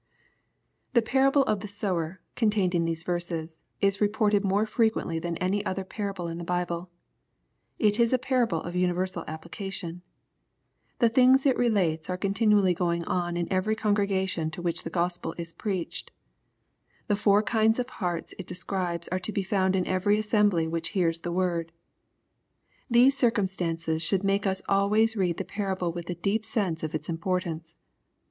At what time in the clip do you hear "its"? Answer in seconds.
26.95-27.07